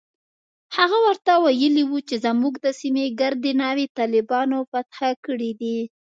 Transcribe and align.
هغه 0.77 0.97
ورته 1.05 1.31
ويلي 1.45 1.83
و 1.87 1.93
چې 2.09 2.15
زموږ 2.25 2.53
د 2.65 2.67
سيمې 2.79 3.05
ګردې 3.19 3.51
ناوې 3.61 3.85
طالبانو 3.97 4.57
فتح 4.71 4.99
کړي 5.25 5.51
دي. 5.61 5.77